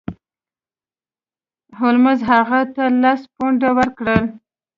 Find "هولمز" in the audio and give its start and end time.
1.77-2.19